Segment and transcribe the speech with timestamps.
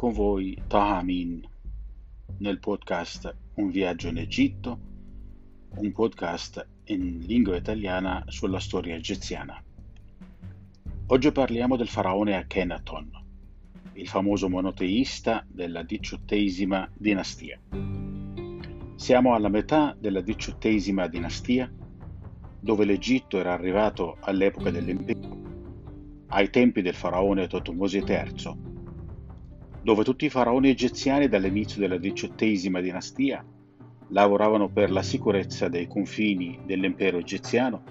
[0.00, 4.78] con voi Taha nel podcast Un viaggio in Egitto,
[5.76, 9.62] un podcast in lingua italiana sulla storia egiziana.
[11.08, 13.10] Oggi parliamo del faraone Akhenaton,
[13.92, 17.60] il famoso monoteista della diciottesima dinastia.
[18.94, 21.70] Siamo alla metà della diciottesima dinastia,
[22.58, 25.42] dove l'Egitto era arrivato all'epoca dell'impero,
[26.28, 28.69] ai tempi del faraone Totomosi III
[29.82, 33.44] dove tutti i faraoni egiziani dall'inizio della diciottesima dinastia
[34.08, 37.82] lavoravano per la sicurezza dei confini dell'impero egiziano,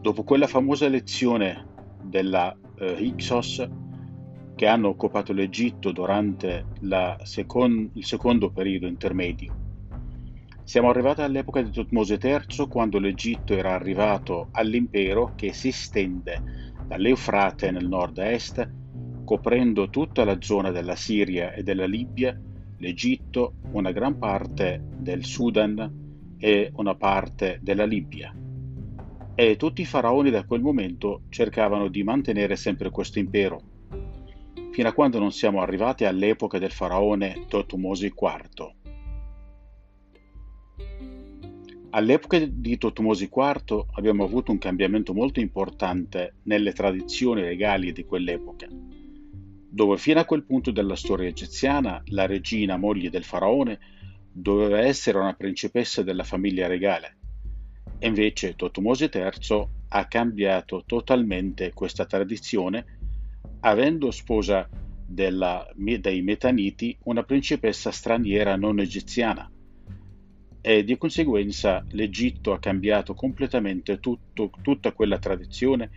[0.00, 1.66] dopo quella famosa lezione
[2.02, 3.68] della eh, Hyksos
[4.54, 6.66] che hanno occupato l'Egitto durante
[7.24, 9.62] secon- il secondo periodo intermedio.
[10.62, 17.70] Siamo arrivati all'epoca di Tutmose III quando l'Egitto era arrivato all'impero che si estende dall'Eufrate
[17.70, 18.70] nel nord-est
[19.24, 22.38] coprendo tutta la zona della Siria e della Libia,
[22.78, 28.34] l'Egitto, una gran parte del Sudan e una parte della Libia.
[29.34, 33.60] E tutti i faraoni da quel momento cercavano di mantenere sempre questo impero,
[34.70, 38.72] fino a quando non siamo arrivati all'epoca del faraone Totumosi IV.
[41.90, 48.66] All'epoca di Totumosi IV abbiamo avuto un cambiamento molto importante nelle tradizioni legali di quell'epoca
[49.74, 53.80] dove fino a quel punto della storia egiziana la regina moglie del faraone
[54.30, 57.16] doveva essere una principessa della famiglia regale.
[57.98, 62.84] E invece Totumose III ha cambiato totalmente questa tradizione,
[63.60, 64.68] avendo sposa
[65.04, 69.50] della, dei Metaniti una principessa straniera non egiziana.
[70.60, 75.90] E di conseguenza l'Egitto ha cambiato completamente tutto, tutta quella tradizione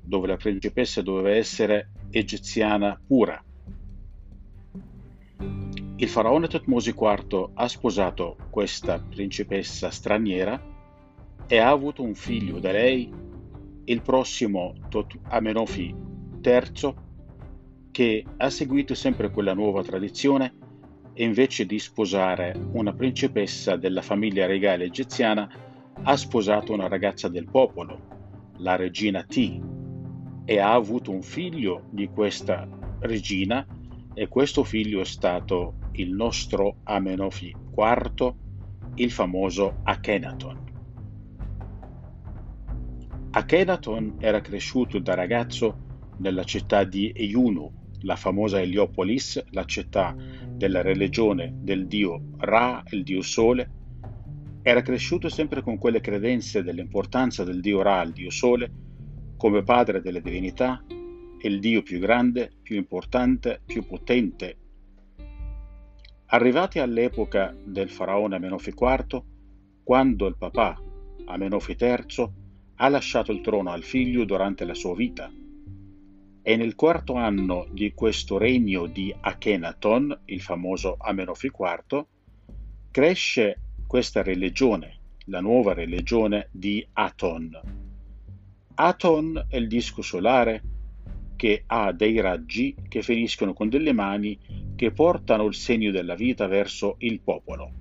[0.00, 3.42] dove la principessa doveva essere egiziana pura.
[5.98, 10.62] Il faraone Tutmosi IV ha sposato questa principessa straniera
[11.46, 13.10] e ha avuto un figlio da lei,
[13.84, 15.94] il prossimo Tot- Amenofi
[16.42, 16.94] III,
[17.90, 20.52] che ha seguito sempre quella nuova tradizione
[21.14, 25.48] e invece di sposare una principessa della famiglia regale egiziana
[26.02, 29.75] ha sposato una ragazza del popolo, la regina T,
[30.46, 32.66] e ha avuto un figlio di questa
[33.00, 33.66] regina
[34.14, 38.34] e questo figlio è stato il nostro Amenofi IV,
[38.94, 40.64] il famoso Akhenaton.
[43.30, 45.84] Akhenaton era cresciuto da ragazzo
[46.18, 47.70] nella città di Eyunu,
[48.02, 50.14] la famosa Heliopolis, la città
[50.48, 53.70] della religione del dio Ra, il dio Sole.
[54.62, 58.70] Era cresciuto sempre con quelle credenze dell'importanza del dio Ra, il dio Sole,
[59.36, 60.82] come padre delle divinità,
[61.38, 64.56] è il Dio più grande, più importante, più potente.
[66.26, 69.22] Arrivati all'epoca del faraone Amenofi IV,
[69.84, 70.80] quando il papà
[71.26, 72.28] Amenofi III
[72.76, 75.30] ha lasciato il trono al figlio durante la sua vita,
[76.42, 82.06] e nel quarto anno di questo regno di Akhenaton, il famoso Amenofi IV,
[82.90, 87.85] cresce questa religione, la nuova religione di Aton,
[88.78, 90.62] Aton è il disco solare
[91.36, 94.38] che ha dei raggi che finiscono con delle mani
[94.74, 97.72] che portano il segno della vita verso il popolo.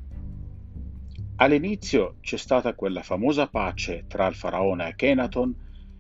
[1.38, 5.54] All'inizio c'è stata quella famosa pace tra il faraone Akhenaton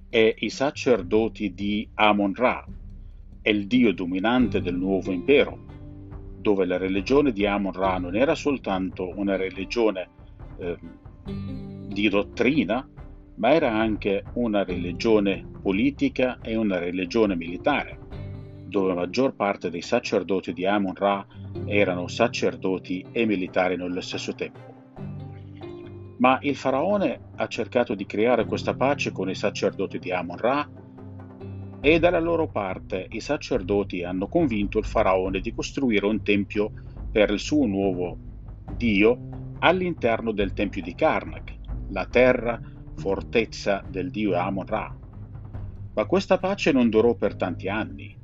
[0.09, 2.65] e i sacerdoti di Amon-Ra,
[3.43, 5.59] il dio dominante del nuovo impero,
[6.39, 10.07] dove la religione di Amon-Ra non era soltanto una religione
[10.57, 10.77] eh,
[11.25, 12.87] di dottrina,
[13.35, 17.99] ma era anche una religione politica e una religione militare,
[18.65, 21.25] dove la maggior parte dei sacerdoti di Amon-Ra
[21.65, 24.73] erano sacerdoti e militari nello stesso tempo.
[26.17, 30.69] Ma il faraone ha cercato di creare questa pace con i sacerdoti di Amon-Ra
[31.81, 36.71] e dalla loro parte i sacerdoti hanno convinto il faraone di costruire un tempio
[37.11, 38.17] per il suo nuovo
[38.75, 41.53] dio all'interno del tempio di Karnak,
[41.89, 42.59] la terra
[42.95, 44.97] fortezza del dio Amon-Ra.
[45.93, 48.17] Ma questa pace non durò per tanti anni.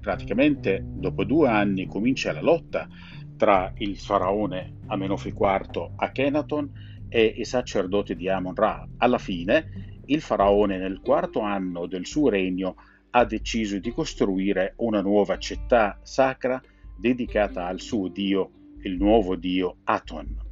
[0.00, 2.88] Praticamente dopo due anni comincia la lotta
[3.36, 6.70] tra il faraone Amenofi IV Akhenaton
[7.08, 8.86] e i sacerdoti di Amon-Ra.
[8.98, 12.76] Alla fine, il faraone nel quarto anno del suo regno
[13.10, 16.62] ha deciso di costruire una nuova città sacra
[16.96, 18.50] dedicata al suo dio,
[18.82, 20.49] il nuovo dio Aton.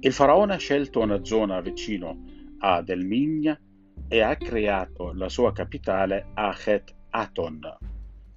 [0.00, 2.22] Il faraone ha scelto una zona vicino
[2.60, 3.58] a Delmigna
[4.06, 7.60] e ha creato la sua capitale a Het Aton,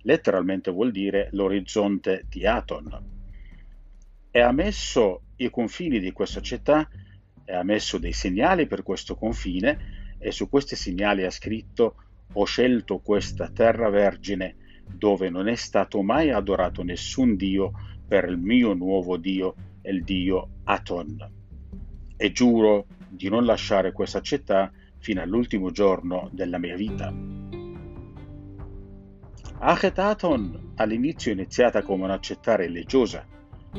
[0.02, 3.04] letteralmente vuol dire l'orizzonte di Aton,
[4.31, 6.90] e ha messo i confini di questa città
[7.46, 11.96] e ha messo dei segnali per questo confine e su questi segnali ha scritto
[12.34, 17.72] ho scelto questa terra vergine dove non è stato mai adorato nessun dio
[18.08, 19.54] per il mio nuovo dio,
[19.84, 21.40] il dio Aton.
[22.23, 27.12] E giuro di non lasciare questa città fino all'ultimo giorno della mia vita.
[29.57, 33.25] Acheton all'inizio è iniziata come una città religiosa,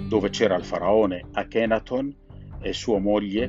[0.08, 2.12] dove c'era il faraone Akhenaton
[2.60, 3.48] e sua moglie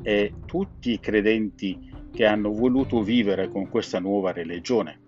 [0.00, 5.00] e tutti i credenti che hanno voluto vivere con questa nuova religione.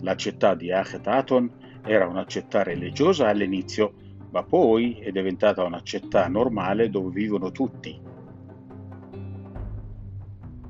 [0.00, 3.92] La città di Acheton era una città religiosa all'inizio,
[4.36, 7.98] ma poi è diventata una città normale dove vivono tutti.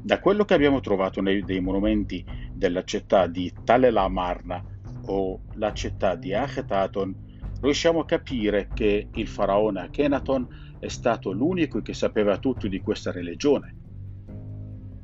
[0.00, 4.64] Da quello che abbiamo trovato nei dei monumenti della città di Talelamarna
[5.06, 7.12] o la città di Acheton,
[7.60, 13.10] riusciamo a capire che il faraone Akhenaton è stato l'unico che sapeva tutto di questa
[13.10, 13.74] religione.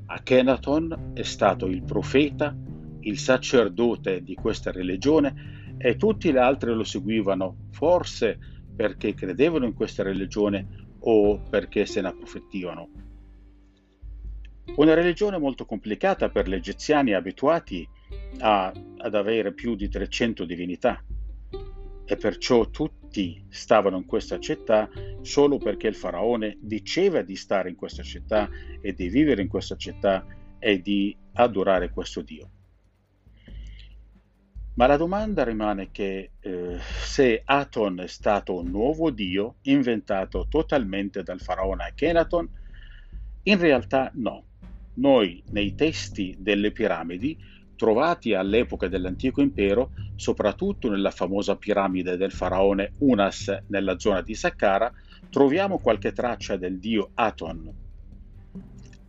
[0.07, 2.57] Akhenaton è stato il profeta,
[3.01, 8.39] il sacerdote di questa religione e tutti gli altri lo seguivano, forse
[8.75, 10.67] perché credevano in questa religione
[11.01, 12.89] o perché se ne approfittivano.
[14.77, 17.87] Una religione molto complicata per gli egiziani abituati
[18.39, 21.03] a, ad avere più di 300 divinità
[22.05, 24.89] e perciò tutti stavano in questa città
[25.21, 28.49] solo perché il faraone diceva di stare in questa città
[28.81, 30.25] e di vivere in questa città
[30.59, 32.51] e di adorare questo Dio.
[34.75, 41.23] Ma la domanda rimane che eh, se Aton è stato un nuovo Dio inventato totalmente
[41.23, 42.49] dal faraone Akhenaton,
[43.43, 44.45] in realtà no.
[44.95, 47.39] Noi nei testi delle piramidi
[47.77, 54.91] trovati all'epoca dell'antico impero, soprattutto nella famosa piramide del faraone Unas nella zona di Saqqara,
[55.29, 57.75] troviamo qualche traccia del dio Aton.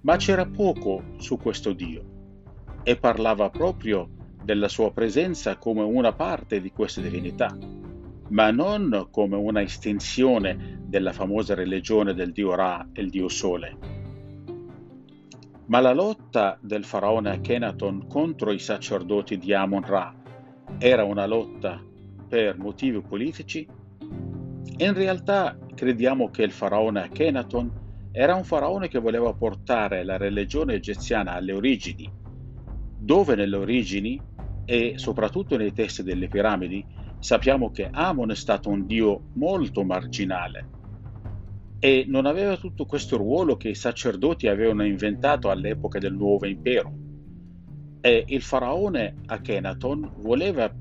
[0.02, 2.04] Ma c'era poco su questo dio
[2.84, 4.10] e parlava proprio
[4.44, 7.58] della sua presenza come una parte di questa divinità,
[8.30, 13.78] ma non come una estensione della famosa religione del dio Ra, il dio Sole.
[15.66, 20.14] Ma la lotta del faraone Akhenaton contro i sacerdoti di Amon-Ra
[20.78, 21.82] era una lotta
[22.28, 23.68] per motivi politici?
[24.78, 27.72] In realtà crediamo che il faraone Akhenaton
[28.12, 32.12] era un faraone che voleva portare la religione egiziana alle origini,
[33.04, 34.22] dove nelle origini
[34.66, 36.86] e soprattutto nei testi delle piramidi
[37.20, 40.70] sappiamo che Amon è stato un dio molto marginale
[41.80, 46.94] e non aveva tutto questo ruolo che i sacerdoti avevano inventato all'epoca del nuovo impero.
[48.00, 50.74] E il faraone Akhenaton voleva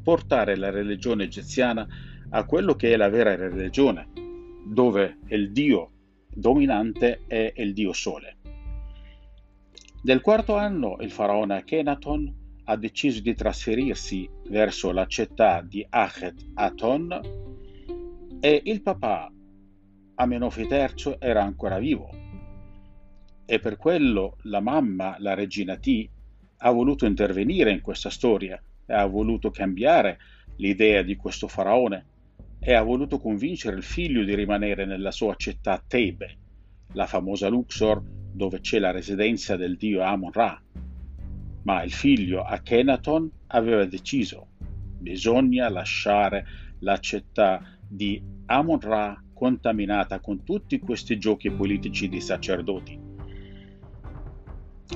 [0.00, 1.84] portare la religione egiziana
[2.30, 4.10] a quello che è la vera religione,
[4.64, 5.90] dove il dio
[6.28, 8.37] dominante è il dio sole.
[10.00, 12.34] Nel quarto anno il faraone Akhenaton
[12.64, 17.20] ha deciso di trasferirsi verso la città di Achet Aton
[18.38, 19.32] e il papà
[20.14, 22.10] Amenofi III era ancora vivo.
[23.44, 26.08] E per quello la mamma, la regina T,
[26.58, 30.18] ha voluto intervenire in questa storia e ha voluto cambiare
[30.56, 32.06] l'idea di questo faraone
[32.60, 36.36] e ha voluto convincere il figlio di rimanere nella sua città Tebe,
[36.92, 38.02] la famosa Luxor
[38.38, 40.62] dove c'è la residenza del dio Amon-Ra.
[41.64, 44.46] Ma il figlio Akhenaton aveva deciso
[44.98, 46.46] bisogna lasciare
[46.80, 53.06] la città di Amon-Ra contaminata con tutti questi giochi politici di sacerdoti.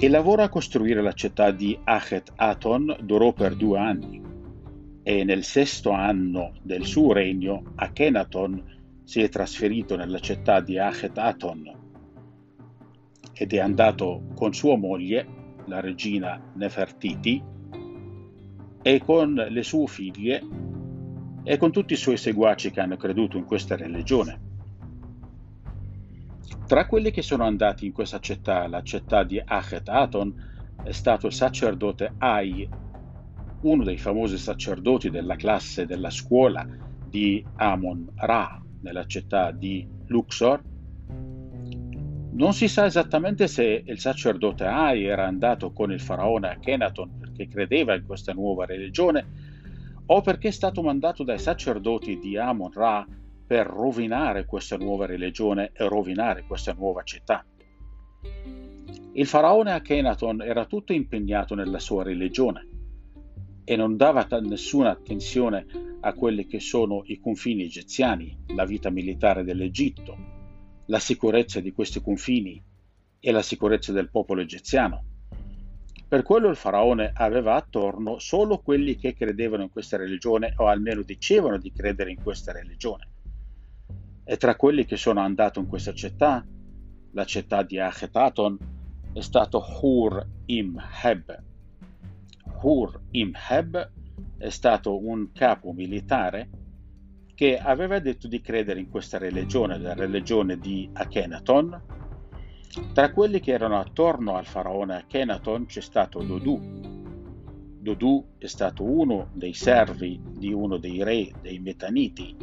[0.00, 4.22] Il lavoro a costruire la città di Achet Aton durò per due anni
[5.02, 11.18] e nel sesto anno del suo regno Akhenaton si è trasferito nella città di Achet
[11.18, 11.81] Aton
[13.32, 15.26] ed è andato con sua moglie,
[15.66, 17.42] la regina Nefertiti,
[18.82, 20.42] e con le sue figlie
[21.44, 24.50] e con tutti i suoi seguaci che hanno creduto in questa religione.
[26.66, 30.50] Tra quelli che sono andati in questa città, la città di Achet Aton,
[30.82, 32.68] è stato il sacerdote Ai,
[33.60, 36.66] uno dei famosi sacerdoti della classe della scuola
[37.06, 40.62] di Amon Ra, nella città di Luxor.
[42.34, 47.46] Non si sa esattamente se il sacerdote Ai era andato con il faraone Akhenaton perché
[47.46, 49.26] credeva in questa nuova religione
[50.06, 53.06] o perché è stato mandato dai sacerdoti di Amon-Ra
[53.46, 57.44] per rovinare questa nuova religione e rovinare questa nuova città.
[59.12, 62.66] Il faraone Akhenaton era tutto impegnato nella sua religione
[63.62, 65.66] e non dava nessuna attenzione
[66.00, 70.40] a quelli che sono i confini egiziani, la vita militare dell'Egitto,
[70.86, 72.62] la sicurezza di questi confini
[73.20, 75.04] e la sicurezza del popolo egiziano.
[76.08, 81.02] Per quello il faraone aveva attorno solo quelli che credevano in questa religione o almeno
[81.02, 83.08] dicevano di credere in questa religione.
[84.24, 86.44] E tra quelli che sono andati in questa città,
[87.12, 88.58] la città di Achetaton,
[89.12, 91.42] è stato Hur Heb.
[92.62, 93.90] Hur Heb
[94.38, 96.48] è stato un capo militare
[97.34, 101.82] che aveva detto di credere in questa religione, la religione di Akhenaton.
[102.92, 106.60] Tra quelli che erano attorno al faraone Akhenaton c'è stato Dodù.
[107.80, 112.36] Dodù è stato uno dei servi di uno dei re dei Metaniti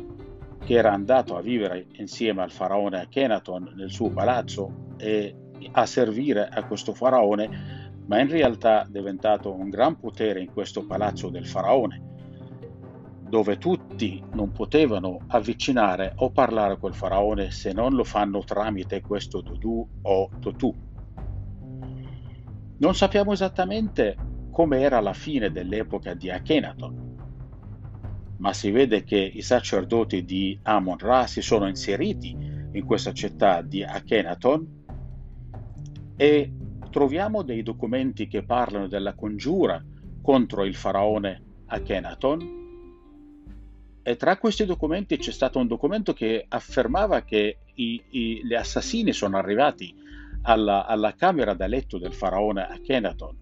[0.63, 5.34] che era andato a vivere insieme al faraone Akhenaton nel suo palazzo e
[5.72, 10.84] a servire a questo faraone ma in realtà è diventato un gran potere in questo
[10.86, 12.09] palazzo del faraone,
[13.30, 19.42] dove tutti non potevano avvicinare o parlare col faraone se non lo fanno tramite questo
[19.42, 20.76] Dudu o Totu.
[22.78, 24.18] Non sappiamo esattamente
[24.52, 27.18] come era la fine dell'epoca di Akhenaton,
[28.38, 32.36] ma si vede che i sacerdoti di Amon-Ra si sono inseriti
[32.72, 34.78] in questa città di Akhenaton
[36.16, 36.54] e
[36.90, 39.84] troviamo dei documenti che parlano della congiura
[40.22, 42.59] contro il faraone Akhenaton
[44.01, 49.13] e tra questi documenti c'è stato un documento che affermava che i, i, gli assassini
[49.13, 49.94] sono arrivati
[50.44, 53.38] alla, alla, camera da letto del faraone Akhenaton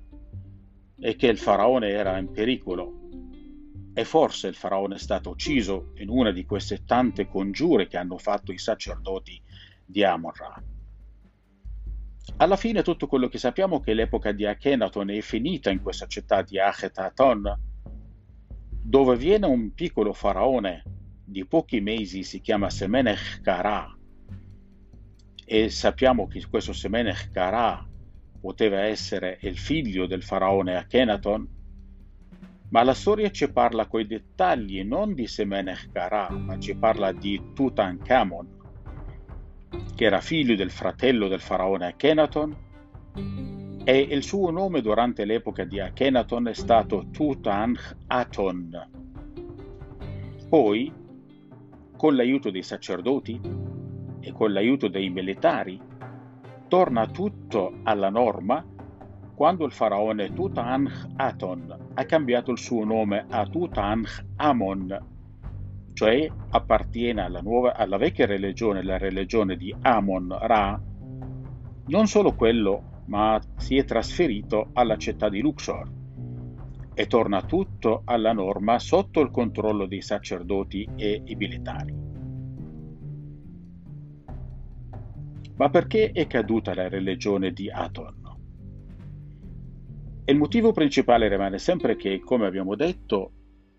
[0.99, 3.07] e che il faraone era in pericolo
[3.93, 8.17] e forse il faraone è stato ucciso in una di queste tante congiure che hanno
[8.17, 9.41] fatto i sacerdoti
[9.85, 10.63] di Amon-Ra.
[12.37, 16.05] Alla fine tutto quello che sappiamo è che l'epoca di Akhenaton è finita in questa
[16.07, 17.66] città di Achetaton,
[18.88, 20.82] dove viene un piccolo faraone
[21.25, 23.94] di pochi mesi, si chiama Semenech Kara,
[25.44, 27.86] e sappiamo che questo Semenech Kara
[28.39, 31.46] poteva essere il figlio del faraone Akhenaton,
[32.70, 37.51] ma la storia ci parla coi dettagli non di Semenech Kara, ma ci parla di
[37.53, 38.48] Tutankhamon,
[39.96, 42.56] che era figlio del fratello del faraone Akhenaton,
[43.89, 48.89] e il suo nome durante l'epoca di Akhenaton è stato Tutankhaton.
[50.50, 50.94] Poi,
[51.96, 53.39] con l'aiuto dei sacerdoti
[54.20, 55.79] e con l'aiuto dei militari,
[56.67, 58.62] torna tutto alla norma
[59.34, 65.06] quando il faraone Tutankhaton ha cambiato il suo nome a Tutankhamon
[65.94, 70.79] cioè appartiene alla, nuova, alla vecchia religione, la religione di Amon-Ra,
[71.88, 75.91] non solo quello, ma si è trasferito alla città di Luxor
[76.93, 81.93] e torna tutto alla norma sotto il controllo dei sacerdoti e i militari.
[85.55, 88.25] Ma perché è caduta la religione di Aton?
[90.29, 93.31] il motivo principale rimane sempre che, come abbiamo detto,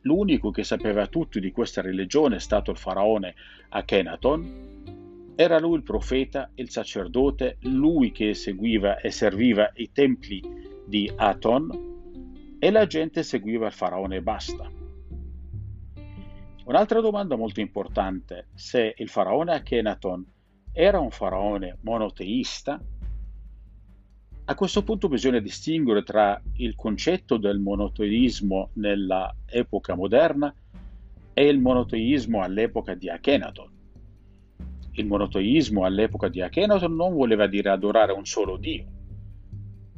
[0.03, 3.35] L'unico che sapeva tutto di questa religione è stato il faraone
[3.71, 4.98] Akhenaton.
[5.41, 10.43] Era lui il profeta, il sacerdote, lui che seguiva e serviva i templi
[10.85, 14.69] di Aton e la gente seguiva il faraone e basta.
[16.65, 20.27] Un'altra domanda molto importante, se il faraone Akhenaton
[20.73, 22.83] era un faraone monoteista
[24.51, 30.53] a questo punto bisogna distinguere tra il concetto del monoteismo nell'epoca moderna
[31.33, 33.78] e il monoteismo all'epoca di Akhenaton.
[34.99, 38.85] Il monoteismo all'epoca di Akhenaton non voleva dire adorare un solo dio,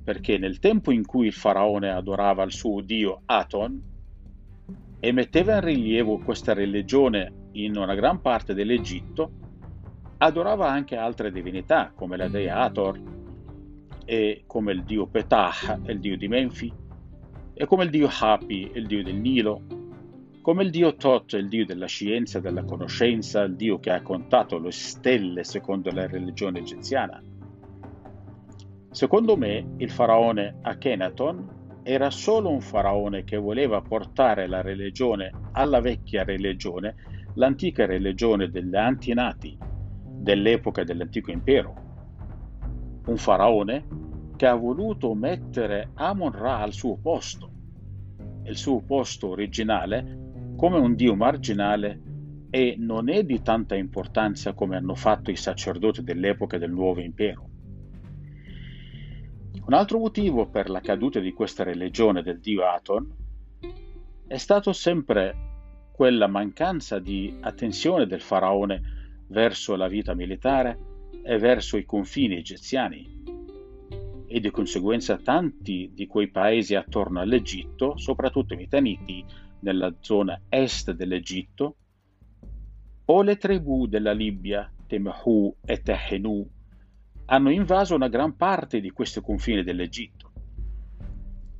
[0.05, 3.83] perché nel tempo in cui il faraone adorava il suo dio Aton
[5.01, 9.31] e metteva in rilievo questa religione in una gran parte dell'Egitto,
[10.19, 13.01] adorava anche altre divinità come la dea Ator,
[14.05, 16.71] è come il dio Petah, il dio di Menfi,
[17.55, 19.63] e come il dio Hapi, il dio del Nilo,
[20.51, 24.59] come il dio Tot, il dio della scienza della conoscenza, il dio che ha contato
[24.59, 27.23] le stelle secondo la religione egiziana.
[28.91, 35.79] Secondo me, il faraone Akhenaton era solo un faraone che voleva portare la religione alla
[35.79, 36.97] vecchia religione,
[37.35, 39.57] l'antica religione degli antinati
[40.03, 41.75] dell'epoca dell'antico impero
[43.07, 43.87] un faraone
[44.35, 47.49] che ha voluto mettere Amon-Ra al suo posto,
[48.47, 50.20] il suo posto originale,
[50.61, 52.03] come un dio marginale
[52.51, 57.49] e non è di tanta importanza come hanno fatto i sacerdoti dell'epoca del nuovo impero.
[59.65, 63.11] Un altro motivo per la caduta di questa religione del dio Aton
[64.27, 68.83] è stato sempre quella mancanza di attenzione del faraone
[69.29, 70.79] verso la vita militare
[71.25, 73.23] e verso i confini egiziani
[74.27, 79.25] e di conseguenza tanti di quei paesi attorno all'Egitto, soprattutto i mitaniti
[79.61, 81.77] nella zona est dell'Egitto,
[83.05, 86.49] o le tribù della Libia, Temhu e Tehenu,
[87.27, 90.33] hanno invaso una gran parte di questo confine dell'Egitto.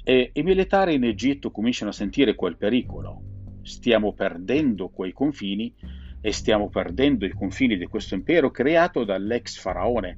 [0.03, 3.23] E i militari in Egitto cominciano a sentire quel pericolo.
[3.63, 5.73] Stiamo perdendo quei confini
[6.21, 10.17] e stiamo perdendo i confini di questo impero creato dall'ex faraone,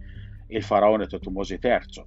[0.49, 2.05] il faraone Totomosi III.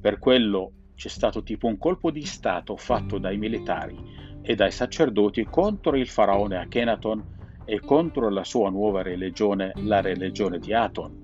[0.00, 3.96] Per quello c'è stato tipo un colpo di Stato fatto dai militari
[4.46, 7.32] e dai sacerdoti contro il faraone Akhenaton
[7.64, 11.22] e contro la sua nuova religione, la religione di Aton.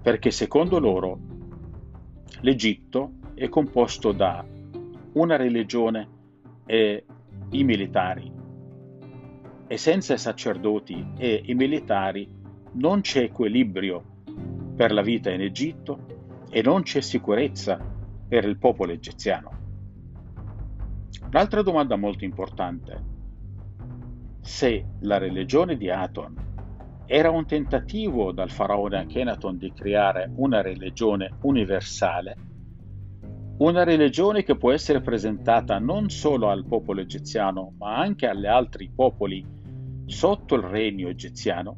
[0.00, 1.18] Perché secondo loro
[2.40, 4.42] l'Egitto è composto da
[5.12, 6.08] una religione
[6.64, 7.04] e
[7.50, 8.32] i militari.
[9.66, 12.26] E senza i sacerdoti e i militari
[12.72, 14.02] non c'è equilibrio
[14.74, 16.06] per la vita in Egitto
[16.50, 17.78] e non c'è sicurezza
[18.28, 19.61] per il popolo egiziano.
[21.20, 23.10] Un'altra domanda molto importante.
[24.40, 26.50] Se la religione di Aton
[27.06, 32.36] era un tentativo dal faraone Akhenaton di creare una religione universale,
[33.58, 38.90] una religione che può essere presentata non solo al popolo egiziano, ma anche agli altri
[38.94, 39.46] popoli
[40.06, 41.76] sotto il regno egiziano,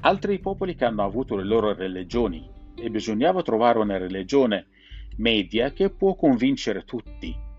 [0.00, 4.66] altri popoli che hanno avuto le loro religioni e bisognava trovare una religione
[5.16, 7.50] media che può convincere tutti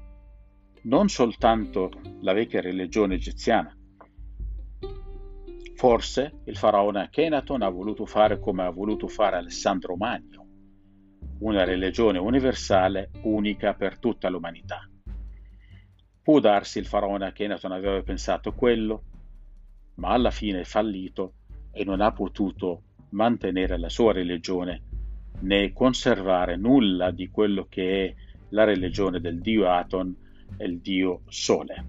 [0.84, 3.76] non soltanto la vecchia religione egiziana.
[5.76, 10.46] Forse il faraone Akhenaton ha voluto fare come ha voluto fare Alessandro Magno,
[11.40, 14.88] una religione universale unica per tutta l'umanità.
[16.22, 19.04] Può darsi il faraone Akhenaton aveva pensato quello,
[19.96, 21.34] ma alla fine è fallito
[21.72, 24.82] e non ha potuto mantenere la sua religione
[25.42, 28.16] né conservare nulla di quello che è
[28.50, 30.16] la religione del dio Aton
[30.58, 31.86] è il dio Sole.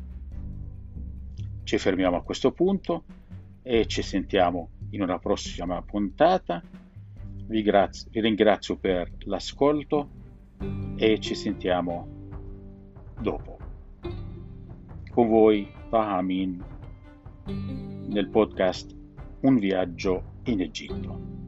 [1.64, 3.04] Ci fermiamo a questo punto
[3.62, 6.62] e ci sentiamo in una prossima puntata.
[7.46, 10.08] Vi, grazie, vi ringrazio per l'ascolto
[10.96, 12.06] e ci sentiamo
[13.20, 13.58] dopo.
[15.10, 16.64] Con voi Fahamin
[17.46, 18.94] nel podcast
[19.40, 21.43] Un viaggio in Egitto.